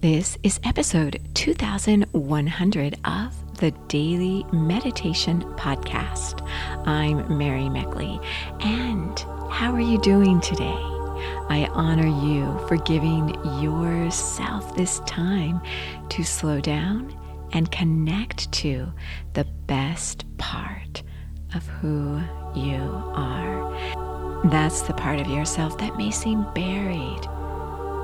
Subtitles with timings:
[0.00, 6.48] This is episode 2100 of the Daily Meditation Podcast.
[6.86, 8.24] I'm Mary Meckley,
[8.60, 9.18] and
[9.50, 10.78] how are you doing today?
[11.48, 13.30] I honor you for giving
[13.60, 15.60] yourself this time
[16.10, 17.12] to slow down
[17.52, 18.92] and connect to
[19.32, 21.02] the best part
[21.56, 22.20] of who
[22.54, 24.46] you are.
[24.48, 27.24] That's the part of yourself that may seem buried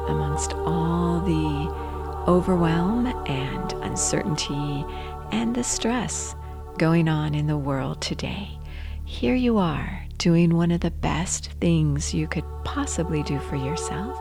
[0.08, 1.83] amongst all the
[2.26, 4.84] overwhelm and uncertainty
[5.30, 6.34] and the stress
[6.78, 8.58] going on in the world today,
[9.04, 14.18] here you are doing one of the best things you could possibly do for yourself,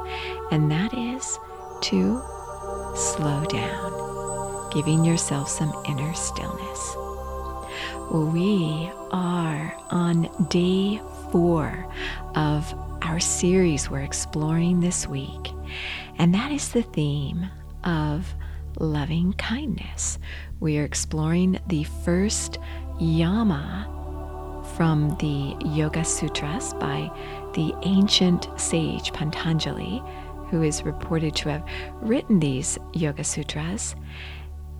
[0.52, 1.40] and that is
[1.82, 2.22] to
[2.96, 6.96] slow down, giving yourself some inner stillness.
[8.12, 11.00] We are on day
[11.32, 11.88] four
[12.36, 15.54] of our series we're exploring this week,
[16.18, 17.50] and that is the theme
[17.84, 18.34] of
[18.80, 20.20] loving kindness.
[20.60, 22.58] We are exploring the first
[23.00, 23.90] yama
[24.76, 27.12] from the Yoga Sutras by
[27.54, 30.02] the ancient sage Patanjali,
[30.50, 31.68] who is reported to have
[32.02, 33.96] written these Yoga Sutras.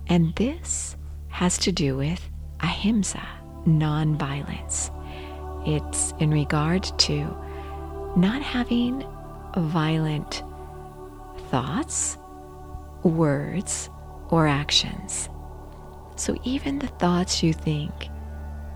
[0.06, 0.96] And this
[1.28, 2.28] has to do with
[2.60, 3.22] ahimsa,
[3.66, 4.90] nonviolence.
[5.66, 7.36] It's in regard to
[8.16, 9.04] not having
[9.56, 10.42] violent
[11.50, 12.18] thoughts
[13.04, 13.90] words,
[14.30, 15.28] or actions.
[16.16, 17.92] So even the thoughts you think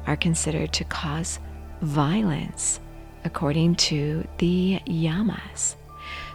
[0.07, 1.41] are considered to cause
[1.81, 2.81] violence
[3.25, 5.77] according to the yamas.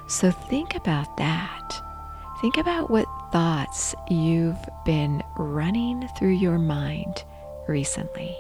[0.08, 1.82] So think about that.
[2.42, 7.24] Think about what thoughts you've been running through your mind
[7.68, 8.36] recently.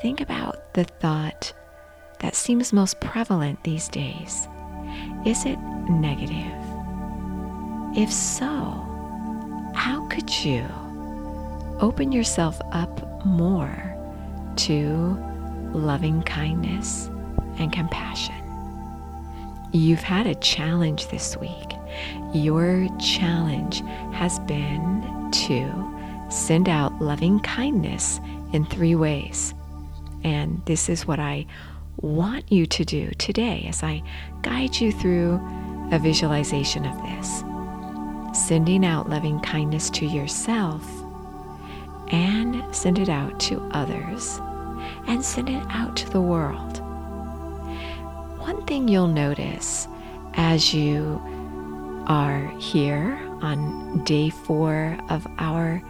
[0.00, 1.52] Think about the thought
[2.18, 4.48] that seems most prevalent these days.
[5.24, 5.58] Is it
[5.88, 6.61] negative?
[7.94, 8.48] If so,
[9.74, 10.64] how could you
[11.78, 13.94] open yourself up more
[14.56, 15.18] to
[15.74, 17.10] loving kindness
[17.58, 18.34] and compassion?
[19.72, 21.74] You've had a challenge this week.
[22.32, 23.82] Your challenge
[24.14, 28.20] has been to send out loving kindness
[28.54, 29.52] in three ways.
[30.24, 31.44] And this is what I
[31.98, 34.02] want you to do today as I
[34.40, 35.34] guide you through
[35.92, 37.44] a visualization of this
[38.32, 40.84] sending out loving kindness to yourself
[42.08, 44.40] and send it out to others
[45.06, 46.78] and send it out to the world.
[48.38, 49.88] One thing you'll notice
[50.34, 51.20] as you
[52.06, 55.82] are here on day four of our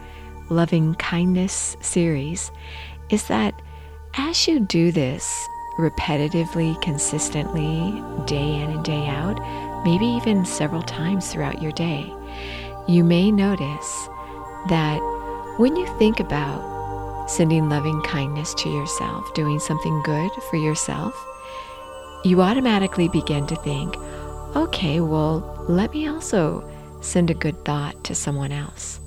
[0.49, 2.51] loving kindness series
[3.09, 3.53] is that
[4.15, 9.39] as you do this repetitively, consistently, day in and day out,
[9.83, 12.13] maybe even several times throughout your day,
[12.87, 14.09] you may notice
[14.67, 14.99] that
[15.57, 21.13] when you think about sending loving kindness to yourself, doing something good for yourself,
[22.25, 23.95] you automatically begin to think,
[24.55, 26.69] okay, well, let me also
[27.01, 28.99] send a good thought to someone else.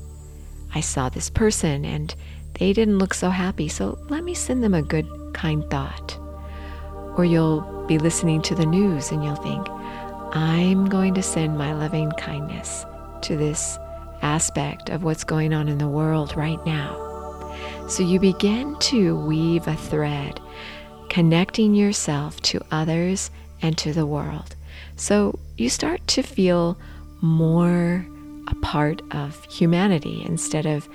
[0.74, 2.14] I saw this person and
[2.58, 6.18] they didn't look so happy, so let me send them a good, kind thought.
[7.18, 9.66] Or you'll be listening to the news and you'll think,
[10.34, 12.84] I'm going to send my loving kindness
[13.22, 13.78] to this
[14.22, 17.02] aspect of what's going on in the world right now.
[17.88, 20.40] So you begin to weave a thread,
[21.08, 23.30] connecting yourself to others
[23.62, 24.56] and to the world.
[24.96, 26.78] So you start to feel
[27.20, 28.06] more
[28.48, 30.88] a part of humanity instead of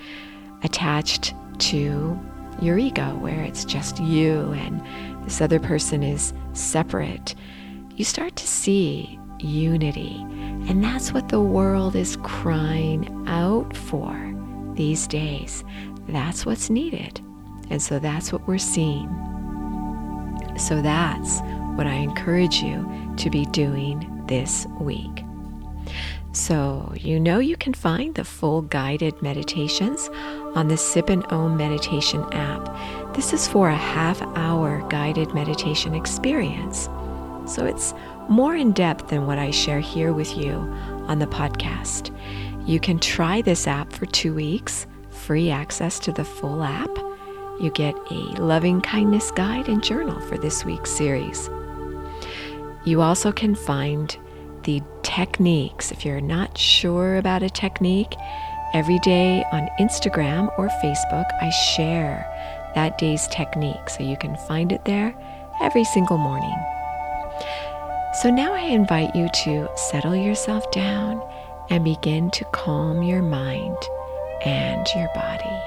[0.62, 2.18] attached to
[2.60, 4.82] your ego, where it's just you and
[5.24, 7.34] this other person is separate.
[7.96, 10.24] You start to see unity.
[10.72, 14.34] And that's what the world is crying out for
[14.72, 15.64] these days.
[16.08, 17.20] That's what's needed.
[17.68, 19.06] And so that's what we're seeing.
[20.56, 21.40] So that's
[21.76, 22.88] what I encourage you
[23.18, 25.22] to be doing this week.
[26.32, 30.08] So, you know, you can find the full guided meditations
[30.54, 33.14] on the Sip and Om meditation app.
[33.14, 36.88] This is for a half hour guided meditation experience.
[37.46, 37.94] So, it's
[38.28, 40.54] more in depth than what I share here with you
[41.08, 42.16] on the podcast.
[42.66, 46.90] You can try this app for two weeks, free access to the full app.
[47.60, 51.50] You get a loving kindness guide and journal for this week's series.
[52.84, 54.16] You also can find
[54.64, 55.92] the techniques.
[55.92, 58.14] If you're not sure about a technique,
[58.74, 62.26] every day on Instagram or Facebook, I share
[62.74, 63.90] that day's technique.
[63.90, 65.14] So you can find it there
[65.60, 66.56] every single morning.
[68.14, 71.22] So now I invite you to settle yourself down
[71.70, 73.76] and begin to calm your mind
[74.44, 75.62] and your body.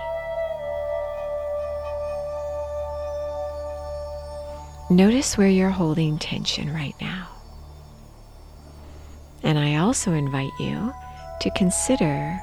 [4.91, 7.27] Notice where you're holding tension right now.
[9.41, 10.93] And I also invite you
[11.41, 12.39] to consider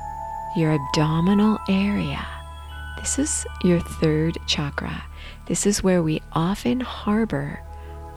[0.57, 2.27] your abdominal area.
[2.99, 5.05] This is your third chakra.
[5.47, 7.63] This is where we often harbor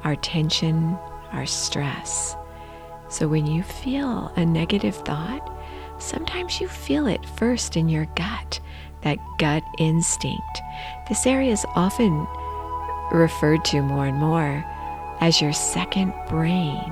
[0.03, 0.97] our tension,
[1.35, 2.35] our stress.
[3.09, 5.51] So when you feel a negative thought,
[5.99, 8.59] sometimes you feel it first in your gut,
[9.01, 10.61] that gut instinct.
[11.07, 12.27] This area is often
[13.11, 14.65] referred to more and more
[15.21, 16.91] as your second brain.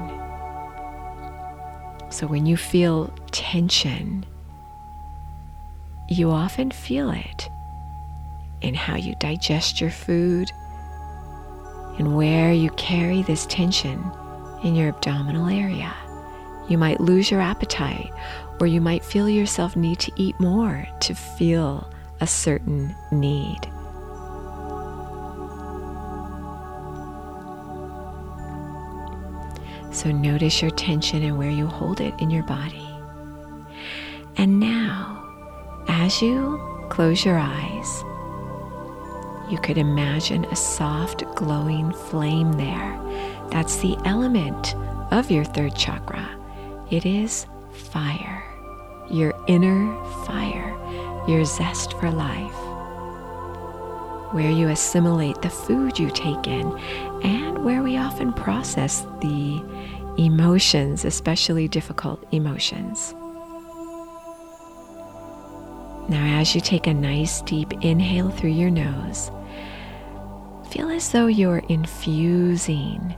[2.09, 4.25] So when you feel tension,
[6.09, 7.49] you often feel it
[8.61, 10.51] in how you digest your food
[11.97, 13.99] and where you carry this tension
[14.63, 15.93] in your abdominal area.
[16.69, 18.11] You might lose your appetite,
[18.59, 21.89] or you might feel yourself need to eat more to feel
[22.21, 23.59] a certain need.
[29.91, 32.87] So notice your tension and where you hold it in your body.
[34.37, 35.23] And now,
[35.87, 36.59] as you
[36.89, 38.03] close your eyes,
[39.51, 42.99] you could imagine a soft, glowing flame there.
[43.53, 44.75] That's the element
[45.11, 46.27] of your third chakra.
[46.89, 48.43] It is fire,
[49.11, 49.93] your inner
[50.25, 50.75] fire,
[51.27, 52.51] your zest for life,
[54.33, 56.65] where you assimilate the food you take in,
[57.21, 59.63] and where we often process the
[60.17, 63.13] emotions, especially difficult emotions.
[66.09, 69.29] Now, as you take a nice deep inhale through your nose,
[70.71, 73.15] feel as though you're infusing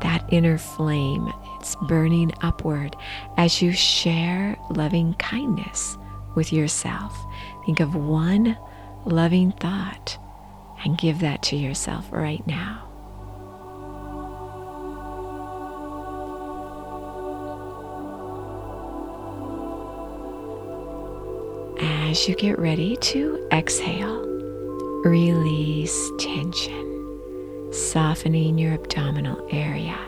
[0.00, 1.32] that inner flame.
[1.58, 2.96] It's burning upward
[3.36, 5.96] as you share loving kindness
[6.34, 7.16] with yourself.
[7.66, 8.56] Think of one
[9.04, 10.18] loving thought
[10.84, 12.86] and give that to yourself right now.
[21.80, 24.26] As you get ready to exhale,
[25.04, 26.99] release tension,
[27.72, 29.98] softening your abdominal area,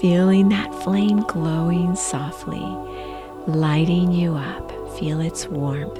[0.00, 2.64] feeling that flame glowing softly,
[3.46, 4.70] lighting you up.
[4.98, 5.98] Feel its warmth.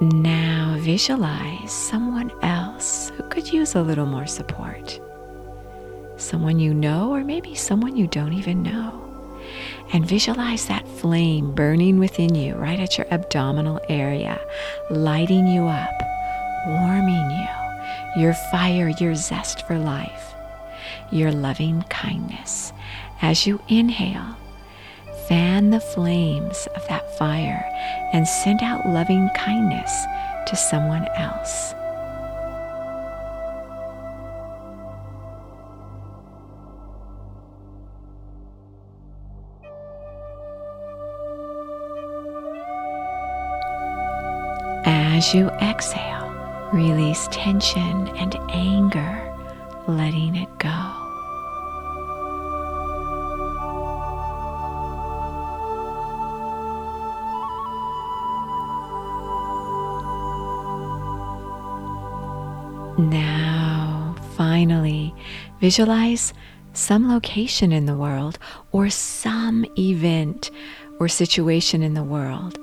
[0.00, 4.98] Now visualize someone else who could use a little more support
[6.20, 8.99] someone you know, or maybe someone you don't even know.
[9.92, 14.40] And visualize that flame burning within you, right at your abdominal area,
[14.90, 16.02] lighting you up,
[16.66, 20.34] warming you, your fire, your zest for life,
[21.10, 22.72] your loving kindness.
[23.22, 24.36] As you inhale,
[25.28, 27.64] fan the flames of that fire
[28.12, 30.04] and send out loving kindness
[30.46, 31.74] to someone else.
[45.20, 46.32] As you exhale,
[46.72, 49.36] release tension and anger,
[49.86, 50.68] letting it go.
[62.98, 65.14] Now, finally,
[65.60, 66.32] visualize
[66.72, 68.38] some location in the world
[68.72, 70.50] or some event
[70.98, 72.58] or situation in the world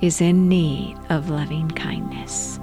[0.00, 2.58] is in need of loving kindness.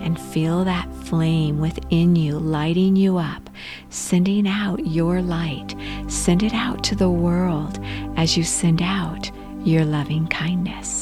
[0.00, 3.50] And feel that flame within you lighting you up,
[3.90, 5.74] sending out your light.
[6.08, 7.78] Send it out to the world
[8.16, 9.30] as you send out
[9.64, 10.97] your loving kindness.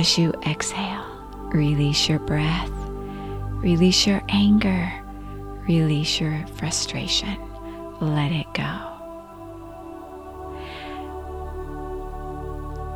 [0.00, 1.04] As you exhale,
[1.52, 2.70] release your breath,
[3.60, 4.90] release your anger,
[5.68, 7.36] release your frustration.
[8.00, 8.62] Let it go.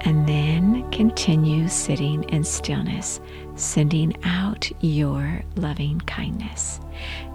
[0.01, 3.21] And then continue sitting in stillness,
[3.55, 6.81] sending out your loving kindness.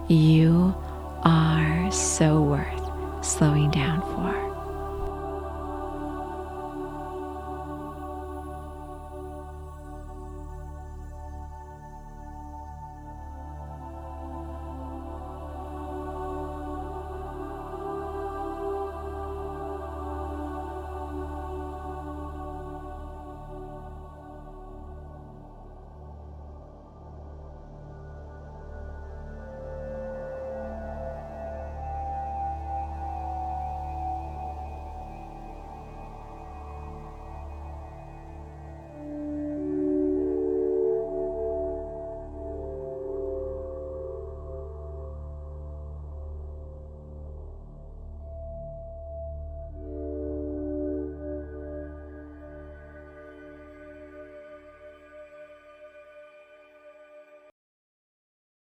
[0.07, 0.73] You
[1.21, 4.48] are so worth slowing down for.